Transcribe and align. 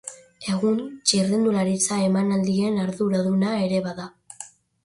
Egun, 0.53 0.79
txirrindularitza 1.09 1.99
emanaldien 2.05 2.81
arduraduna 2.87 3.53
ere 3.67 3.83
bada. 3.91 4.09